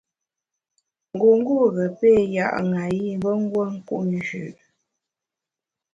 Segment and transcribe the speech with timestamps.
[1.13, 4.45] Ngungûre péé ya’ ṅayi mbe nguo nku njü.